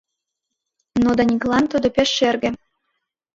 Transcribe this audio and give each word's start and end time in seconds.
Но 1.03 1.09
Даниклан 1.19 1.65
тудо 1.71 1.87
пеш 1.95 2.09
шерге. 2.17 2.49